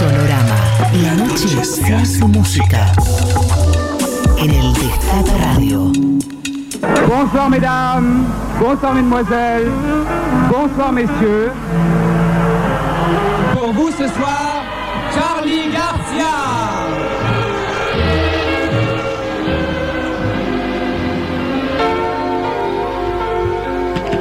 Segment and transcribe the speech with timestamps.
[0.00, 0.56] Sonorama.
[1.02, 2.90] La noche se hace música.
[4.38, 5.92] En el Destape Radio.
[7.06, 8.24] Bonsoir mesdames,
[8.58, 9.70] bonsoir mesdemoiselles,
[10.50, 11.52] bonsoir messieurs.
[13.52, 14.64] Pour vous ce soir,
[15.14, 16.32] Charlie Garcia.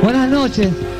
[0.03, 0.98] Buenas noches.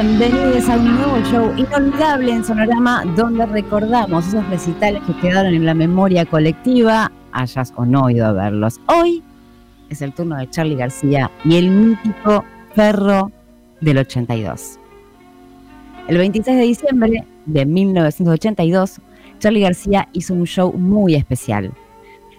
[0.00, 5.66] Bienvenidos a un nuevo show inolvidable en Sonorama, donde recordamos esos recitales que quedaron en
[5.66, 8.80] la memoria colectiva, hayas o no ido a verlos.
[8.86, 9.24] Hoy
[9.90, 12.44] es el turno de Charlie García y el mítico
[12.76, 13.32] Ferro
[13.80, 14.78] del 82.
[16.06, 19.00] El 26 de diciembre de 1982,
[19.40, 21.72] Charlie García hizo un show muy especial.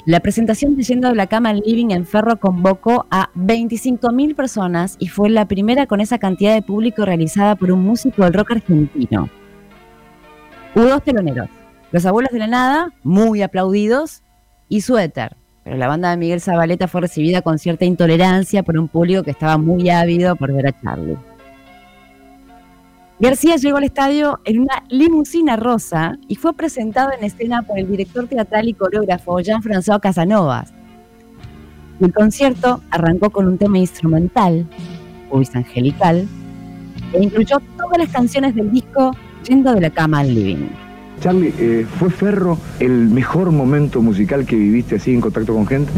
[0.09, 4.95] La presentación de Yendo de la Cama al Living en Ferro convocó a 25.000 personas
[4.97, 8.53] y fue la primera con esa cantidad de público realizada por un músico del rock
[8.53, 9.29] argentino.
[10.73, 11.47] Hubo dos teloneros,
[11.91, 14.23] Los Abuelos de la Nada, muy aplaudidos,
[14.67, 18.87] y Suéter, pero la banda de Miguel Zabaleta fue recibida con cierta intolerancia por un
[18.87, 21.19] público que estaba muy ávido por ver a Charlie.
[23.21, 27.89] García llegó al estadio en una limusina rosa y fue presentado en escena por el
[27.91, 30.73] director teatral y coreógrafo Jean-François Casanovas.
[31.99, 34.65] El concierto arrancó con un tema instrumental,
[35.29, 36.29] Voice Angelical,
[37.11, 39.11] e incluyó todas las canciones del disco
[39.43, 40.69] Yendo de la cama al living.
[41.19, 45.91] Charlie, eh, ¿fue Ferro el mejor momento musical que viviste así en contacto con gente?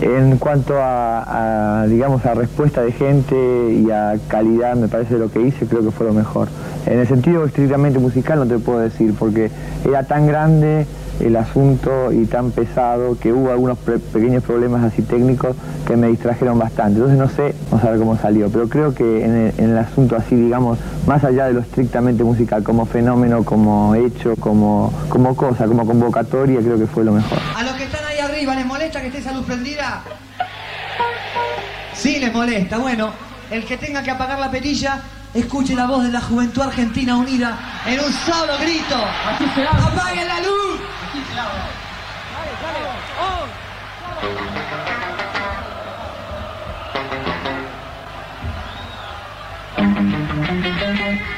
[0.00, 3.36] En cuanto a, a, digamos, a respuesta de gente
[3.72, 6.48] y a calidad, me parece lo que hice, creo que fue lo mejor.
[6.86, 9.50] En el sentido estrictamente musical no te puedo decir, porque
[9.86, 10.86] era tan grande
[11.20, 16.58] el asunto y tan pesado que hubo algunos pequeños problemas así técnicos que me distrajeron
[16.58, 16.98] bastante.
[16.98, 19.78] Entonces no sé, vamos a ver cómo salió, pero creo que en el, en el
[19.78, 25.36] asunto así, digamos, más allá de lo estrictamente musical, como fenómeno, como hecho, como, como
[25.36, 27.38] cosa, como convocatoria, creo que fue lo mejor.
[27.56, 30.02] A los que están ahí arriba, ¿les molesta que esté esa luz prendida?
[31.94, 32.78] Sí, les molesta.
[32.78, 33.10] Bueno,
[33.50, 35.00] el que tenga que apagar la perilla,
[35.32, 38.96] escuche la voz de la juventud argentina unida en un solo grito.
[39.70, 40.73] ¡Apaguen la luz!
[50.92, 51.33] thank you.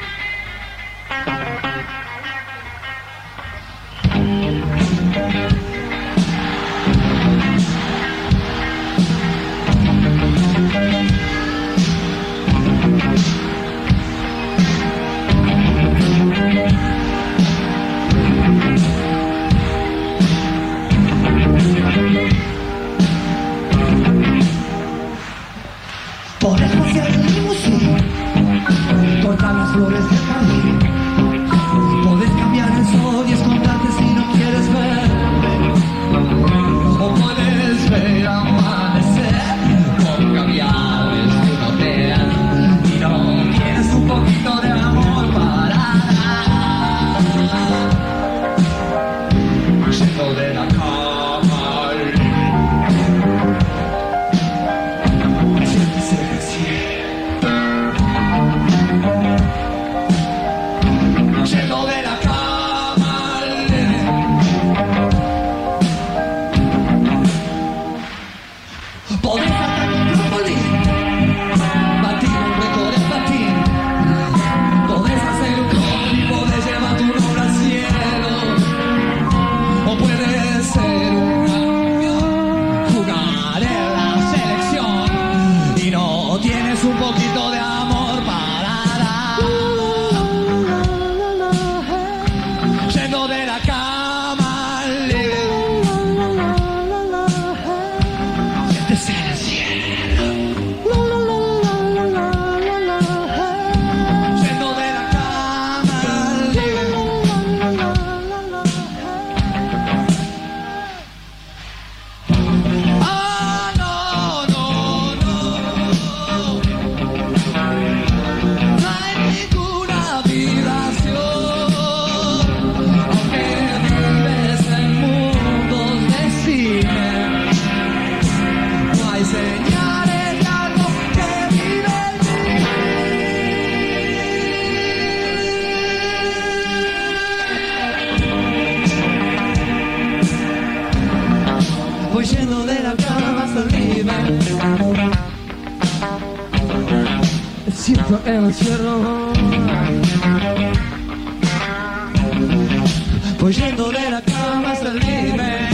[153.47, 155.69] Voy yendo de la cama hasta el irme.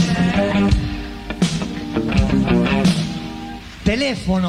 [3.82, 4.48] Teléfono.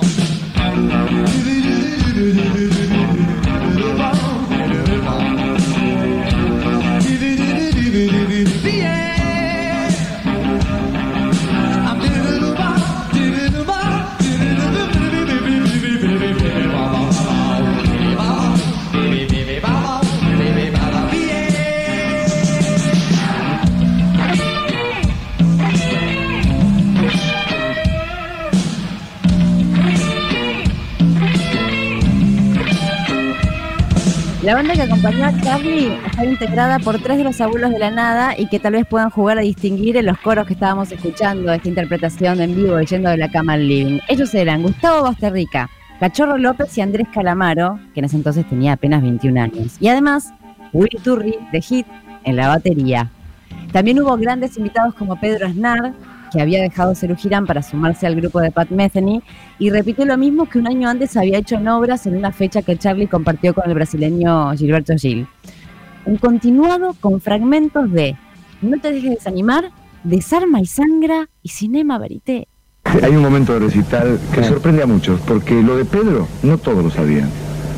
[34.45, 37.89] La banda que acompañó a Charlie está integrada por tres de los abuelos de la
[37.89, 41.51] nada y que tal vez puedan jugar a distinguir en los coros que estábamos escuchando
[41.51, 44.01] esta interpretación en vivo yendo de la cama al living.
[44.07, 45.67] Ellos eran Gustavo Basterrica,
[45.99, 49.77] Cachorro López y Andrés Calamaro, que en ese entonces tenía apenas 21 años.
[49.79, 50.31] Y además,
[50.73, 51.87] Willy Turri de Hit
[52.23, 53.09] en la batería.
[53.71, 55.91] También hubo grandes invitados como Pedro Aznar,
[56.35, 59.23] que había dejado Girán para sumarse al grupo de Pat Metheny
[59.57, 62.61] y repitió lo mismo que un año antes había hecho en obras en una fecha
[62.61, 65.27] que Charlie compartió con el brasileño Gilberto Gil.
[66.05, 68.17] Un continuado con fragmentos de
[68.61, 69.71] No te dejes desanimar,
[70.03, 72.49] Desarma y Sangra y Cinema Verité.
[72.83, 76.83] Hay un momento de recital que sorprende a muchos, porque lo de Pedro no todos
[76.83, 77.29] lo sabían.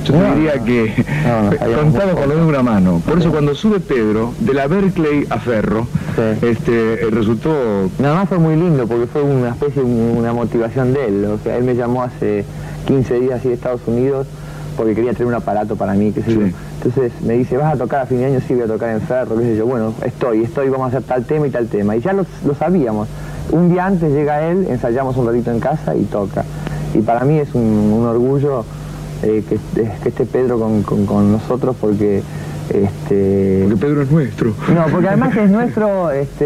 [0.07, 1.06] Yo te diría que
[1.75, 3.01] contado con lo de una mano.
[3.06, 5.88] Por eso cuando sube Pedro, de la Berkeley a Ferro,
[6.42, 7.89] este, resultó...
[8.00, 11.25] Nada más fue muy lindo porque fue una especie, una motivación de él.
[11.25, 12.45] O sea, él me llamó hace
[12.88, 14.27] 15 días así de Estados Unidos
[14.77, 16.42] porque quería tener un aparato para mí, qué sé yo.
[16.42, 18.39] Entonces me dice, ¿vas a tocar a fin de año?
[18.48, 19.65] Sí, voy a tocar en Ferro, qué sé yo.
[19.65, 21.95] Bueno, estoy, estoy, vamos a hacer tal tema y tal tema.
[21.95, 22.25] Y ya lo,
[22.57, 23.07] sabíamos.
[23.51, 26.45] Un día antes llega él, ensayamos un ratito en casa y toca.
[26.94, 28.65] Y para mí es un orgullo
[29.24, 32.24] eh, que, que, esté Pedro con, nosotros porque...
[32.69, 33.62] Este...
[33.64, 34.54] Porque Pedro es nuestro.
[34.75, 36.46] No, porque además es nuestro, este,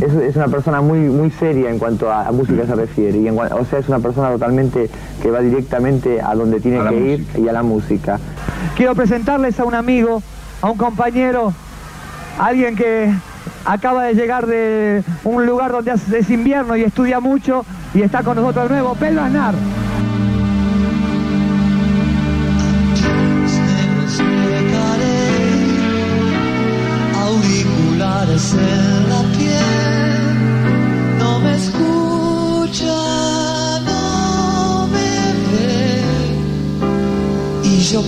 [0.00, 3.18] es, una persona muy, muy seria en cuanto a, música se refiere.
[3.18, 4.90] Y o sea, es una persona totalmente
[5.22, 8.18] que va directamente a donde tiene que ir y a la música.
[8.76, 10.22] Quiero presentarles a un amigo,
[10.60, 11.54] a un compañero,
[12.38, 13.10] alguien que
[13.64, 17.64] acaba de llegar de un lugar donde es invierno y estudia mucho
[17.94, 19.54] y está con nosotros de nuevo, Pedro Aznar.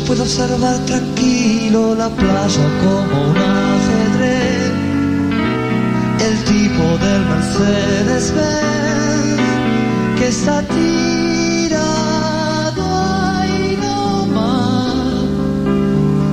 [0.06, 4.72] Puedo observar tranquilo la playa como un ajedrez.
[6.26, 9.40] El tipo del Mercedes Benz
[10.18, 11.84] que está tirado
[13.36, 15.24] ahí nomás.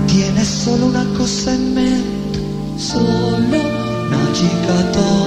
[0.08, 2.40] Tiene solo una cosa en mente,
[2.78, 3.82] solo
[4.34, 5.21] chica tonta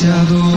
[0.00, 0.47] de bronceador.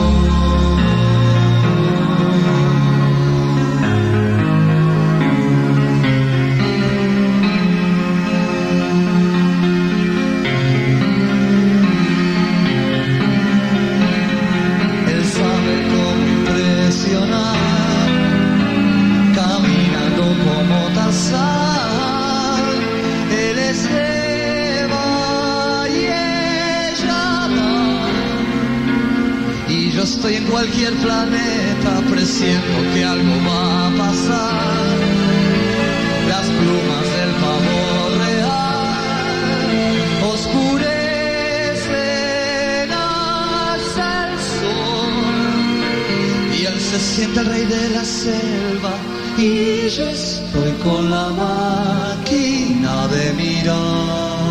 [46.92, 48.92] Se siente el rey de la selva
[49.38, 54.42] y yo estoy con la máquina de mirar.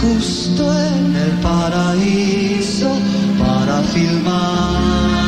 [0.00, 2.90] justo en el paraíso
[3.38, 5.27] para filmar.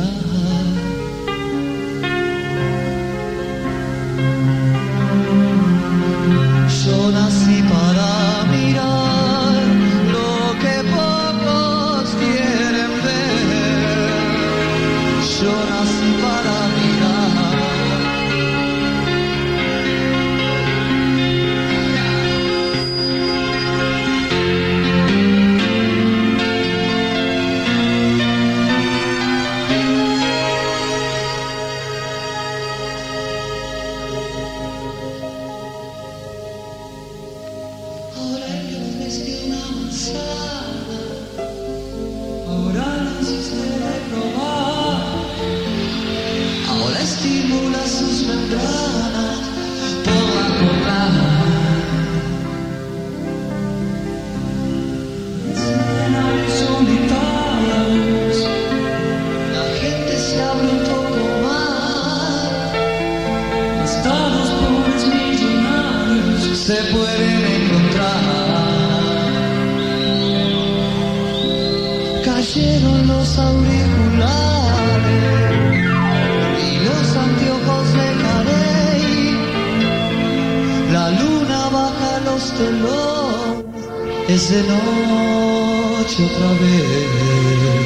[0.00, 0.89] Yo
[84.34, 87.79] es de noche otra vez.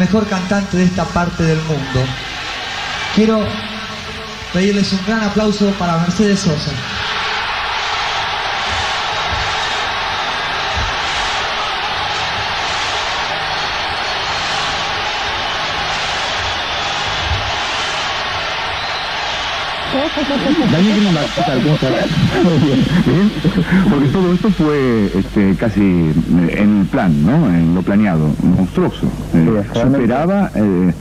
[0.00, 2.00] Mejor cantante de esta parte del mundo.
[3.14, 3.46] Quiero
[4.52, 6.72] pedirles un gran aplauso para Mercedes Sosa.
[23.06, 23.30] Bien.
[23.90, 27.48] Porque todo esto fue este, casi en el plan, ¿no?
[27.48, 29.06] En lo planeado, monstruoso.
[29.34, 30.92] Eh, superaba eh,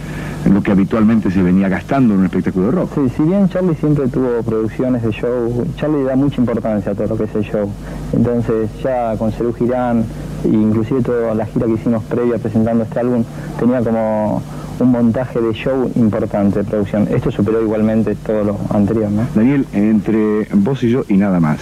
[0.49, 2.91] lo que habitualmente se venía gastando en un espectáculo de rock.
[2.95, 7.07] Sí, si bien Charlie siempre tuvo producciones de show, Charlie da mucha importancia a todo
[7.07, 7.69] lo que es el show.
[8.13, 10.05] Entonces ya con Cerú Girán,
[10.43, 13.23] e inclusive toda la gira que hicimos previa presentando este álbum,
[13.59, 14.41] tenía como
[14.81, 17.07] un montaje de show importante de producción.
[17.09, 19.23] Esto superó igualmente todo lo anterior, ¿no?
[19.35, 21.59] Daniel, entre vos y yo y nada más,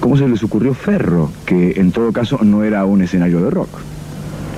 [0.00, 3.68] ¿cómo se les ocurrió Ferro, que en todo caso no era un escenario de rock?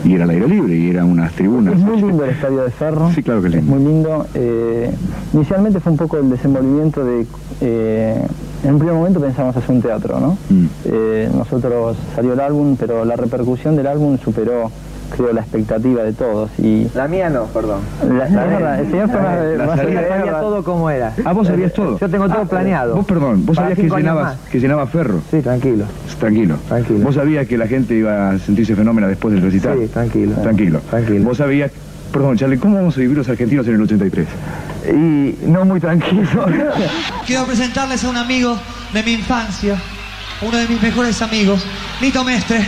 [0.04, 1.74] Y era al aire libre, y eran unas tribunas.
[1.74, 3.10] Es muy lindo el estadio de Ferro.
[3.12, 3.74] Sí, claro que es lindo.
[3.74, 4.26] muy lindo.
[4.32, 4.92] Eh,
[5.32, 7.26] inicialmente fue un poco el desenvolvimiento de...
[7.60, 8.22] eh,
[8.64, 10.38] en un primer momento pensamos hacer un teatro, ¿no?
[10.50, 10.66] Mm.
[10.84, 14.70] Eh, nosotros salió el álbum, pero la repercusión del álbum superó,
[15.16, 16.50] creo, la expectativa de todos.
[16.58, 17.80] Y La mía no, perdón.
[18.08, 21.12] la, la verdad, el señor Fernández La salida allá de sabía la- todo como era.
[21.24, 21.98] Ah, vos sabías todo.
[21.98, 22.94] Yo tengo todo Ah, planeado.
[22.96, 24.48] Vos, perdón, vos Para sabías que llenabas, más.
[24.50, 25.20] que llenaba Ferro.
[25.30, 25.84] Sí, tranquilo.
[26.18, 26.56] Tranquilo.
[26.68, 27.00] Tranquilo.
[27.04, 29.78] Vos sabías que la gente iba a sentirse fenómena después del recital.
[29.80, 30.32] Sí, tranquilo.
[30.36, 30.80] Tranquilo.
[30.90, 31.24] Tranquilo.
[31.24, 31.70] Vos sabías,
[32.12, 34.26] perdón, Charlie, ¿cómo vamos a vivir los argentinos en el 83?
[34.90, 36.46] Y no muy tranquilo.
[37.26, 38.56] Quiero presentarles a un amigo
[38.92, 39.76] de mi infancia,
[40.40, 41.64] uno de mis mejores amigos,
[42.00, 42.66] Nito Mestre.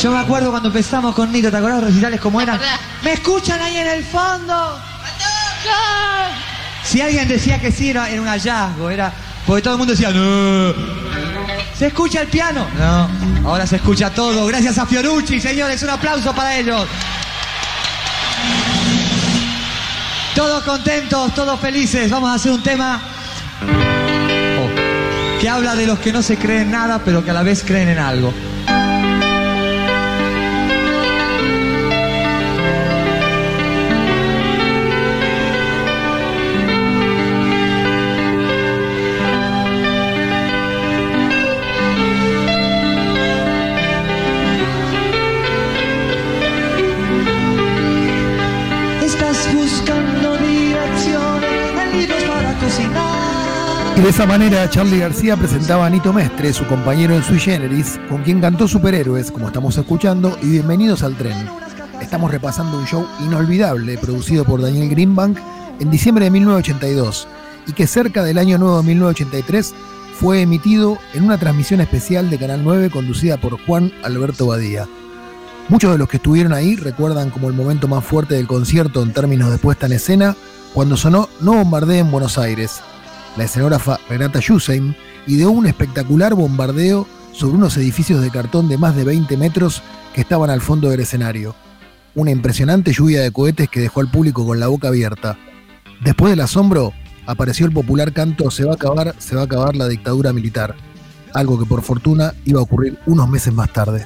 [0.00, 2.58] Yo me acuerdo cuando empezamos con Nito, ¿te acordás los recitales como eran?
[3.04, 4.78] ¿Me escuchan ahí en el fondo?
[6.82, 9.12] Si alguien decía que sí, era, era un hallazgo, era.
[9.46, 10.72] Porque todo el mundo decía, no.
[11.76, 12.66] ¿Se escucha el piano?
[12.78, 13.50] No.
[13.50, 14.46] Ahora se escucha todo.
[14.46, 15.82] Gracias a Fiorucci, señores.
[15.82, 16.86] Un aplauso para ellos.
[20.34, 22.10] Todos contentos, todos felices.
[22.10, 23.02] Vamos a hacer un tema
[24.58, 27.62] oh, que habla de los que no se creen nada, pero que a la vez
[27.66, 28.32] creen en algo.
[54.02, 58.22] De esa manera Charlie García presentaba a Nito Mestre, su compañero en Sui Generis, con
[58.22, 61.36] quien cantó Superhéroes, como estamos escuchando, y Bienvenidos al Tren.
[62.00, 65.38] Estamos repasando un show inolvidable producido por Daniel Greenbank
[65.80, 67.28] en diciembre de 1982
[67.66, 69.74] y que cerca del año nuevo de 1983
[70.14, 74.88] fue emitido en una transmisión especial de Canal 9 conducida por Juan Alberto Badía.
[75.68, 79.12] Muchos de los que estuvieron ahí recuerdan como el momento más fuerte del concierto en
[79.12, 80.36] términos de puesta en escena
[80.72, 82.80] cuando sonó No bombardeen en Buenos Aires.
[83.40, 84.94] La escenógrafa Renata Yusein
[85.26, 89.82] ideó un espectacular bombardeo sobre unos edificios de cartón de más de 20 metros
[90.14, 91.54] que estaban al fondo del escenario.
[92.14, 95.38] Una impresionante lluvia de cohetes que dejó al público con la boca abierta.
[96.04, 96.92] Después del asombro,
[97.24, 100.74] apareció el popular canto Se va a acabar, se va a acabar la dictadura militar,
[101.32, 104.04] algo que por fortuna iba a ocurrir unos meses más tarde.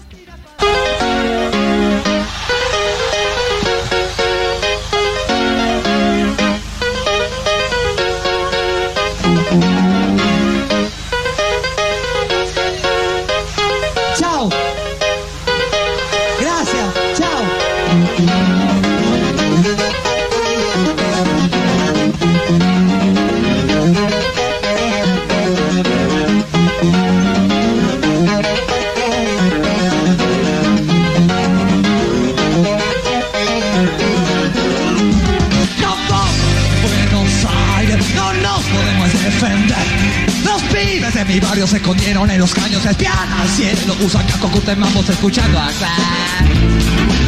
[41.35, 45.91] Mi barrio se escondieron en los caños, espían al cielo, usan casco, mambos, escuchando acá.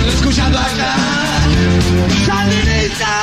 [0.06, 0.94] Escuchando acá.
[2.25, 3.22] Sandinista.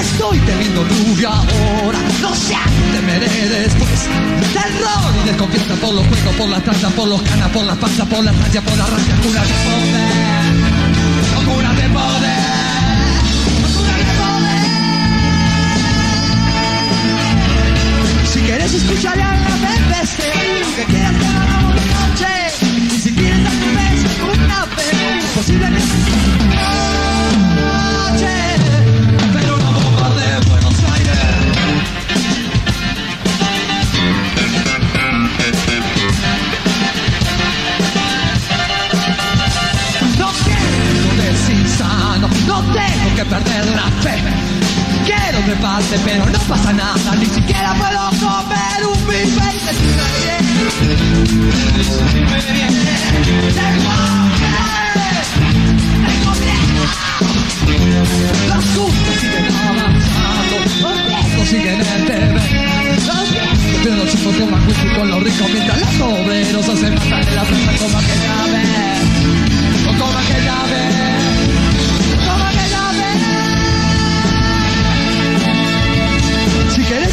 [0.00, 2.56] Estoy teniendo lluvia ahora, no sé
[2.94, 4.08] temeré después.
[4.54, 8.06] Terror y desconfianza por los juegos, por las tranzas, por los canas, por las panzas,
[8.08, 10.39] por las rayas, por las rayas, curas de
[18.70, 18.78] poder.
[18.78, 20.16] Si quieres escuchar a la BBC,
[20.76, 22.26] que quieras hagamos de noche.
[22.62, 26.49] Y si quieres dar un beso una vez, es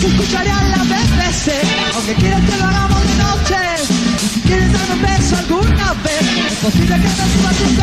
[0.08, 1.52] Si quieres escuchar a la BBC,
[1.96, 3.58] aunque quieras que lo hagamos de noche,
[4.34, 7.76] si quieres darme un beso alguna vez, es posible que me suba tu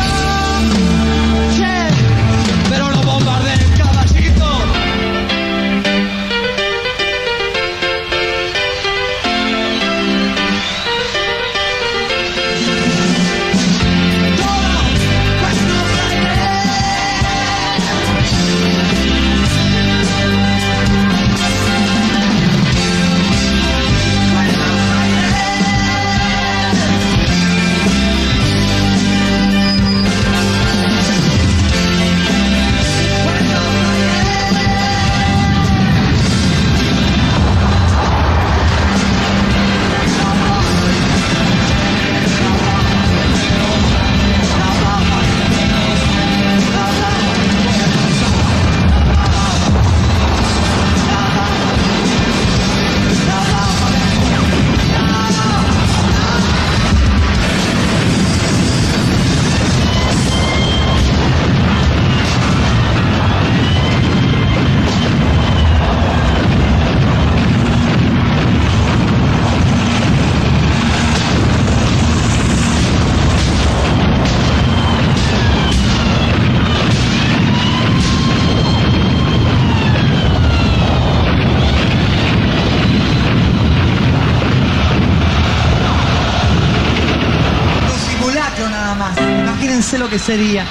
[89.97, 90.65] lo que sería.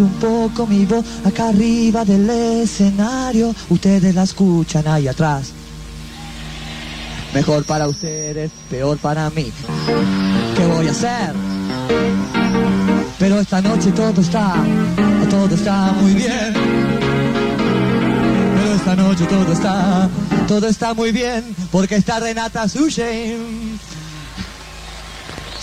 [0.00, 3.54] Un poco mi voz acá arriba del escenario.
[3.68, 5.52] Ustedes la escuchan ahí atrás.
[7.34, 9.50] Mejor para ustedes, peor para mí.
[10.56, 11.32] ¿Qué voy a hacer?
[13.18, 14.54] Pero esta noche todo está,
[15.30, 16.54] todo está muy bien.
[18.54, 20.08] Pero esta noche todo está,
[20.46, 23.78] todo está muy bien, porque está Renata Sushen.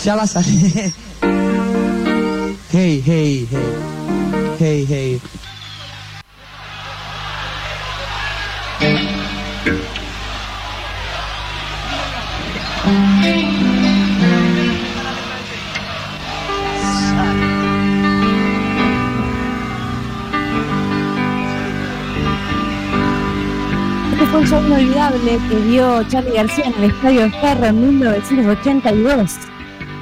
[0.03, 0.93] Ya va a salir.
[2.71, 3.98] Hey, hey, hey.
[4.59, 5.21] Hey, hey.
[24.11, 27.97] Este fue un show inolvidable que dio Charlie García en el Estadio de Ferro en
[27.99, 29.37] 1982.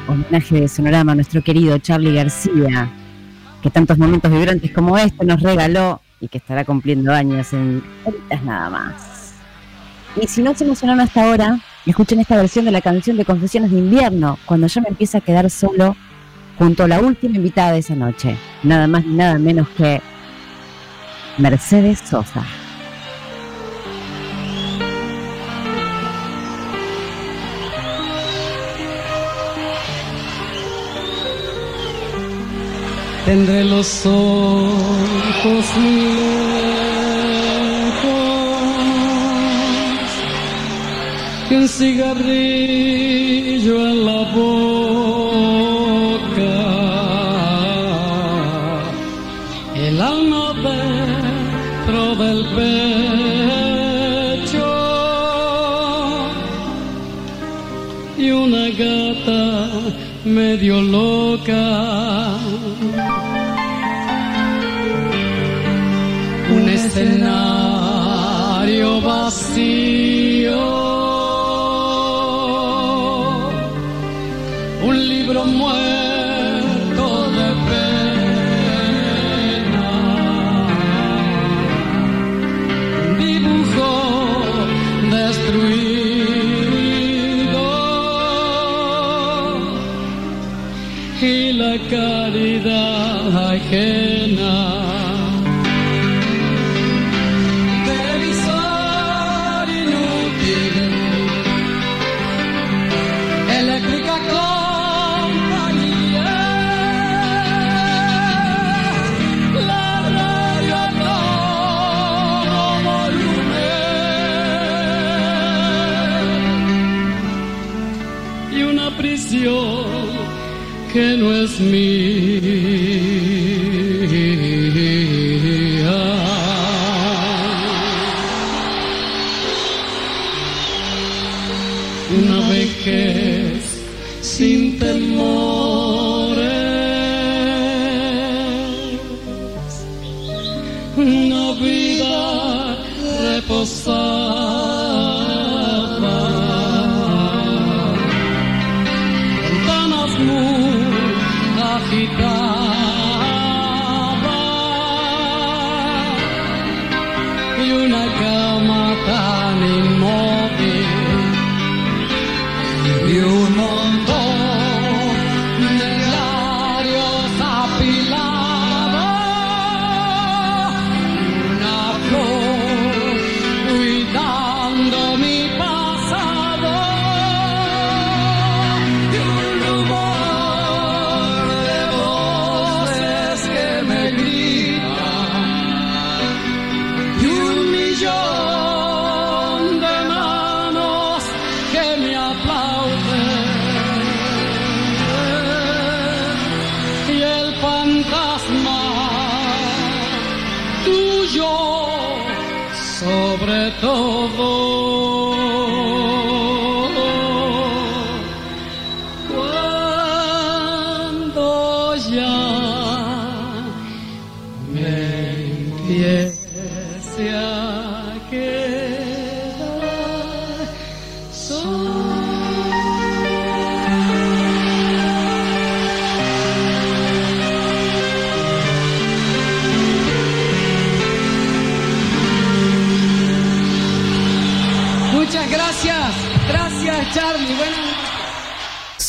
[0.08, 2.92] Homenaje de Sonorama a nuestro querido Charlie García,
[3.68, 8.42] que tantos momentos vibrantes como este nos regaló y que estará cumpliendo años en horitas
[8.44, 9.34] nada más.
[10.16, 13.72] Y si no se emocionaron hasta ahora, escuchen esta versión de la canción de Confesiones
[13.72, 15.98] de Invierno, cuando yo me empiezo a quedar solo
[16.58, 20.02] junto a la última invitada de esa noche, nada más ni nada menos que
[21.38, 22.46] Mercedes Sosa.
[33.28, 36.16] tendré los ojos lejos
[41.50, 46.58] y un cigarrillo en la boca,
[49.76, 54.70] el alma dentro del pecho
[58.18, 59.70] y una gata
[60.24, 62.47] medio loca.
[66.98, 70.58] escenario vacío,
[74.84, 77.06] un libro muerto
[77.38, 78.00] de pena,
[83.20, 83.92] dibujo
[85.12, 85.78] destruido
[91.22, 94.07] y la caridad ajena.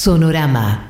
[0.08, 0.86] Sonorama.